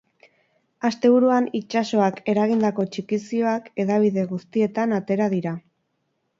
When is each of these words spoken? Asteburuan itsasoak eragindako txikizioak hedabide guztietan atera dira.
Asteburuan 0.87 1.49
itsasoak 1.59 2.17
eragindako 2.33 2.87
txikizioak 2.97 3.71
hedabide 3.85 4.27
guztietan 4.35 5.01
atera 5.01 5.33
dira. 5.39 5.57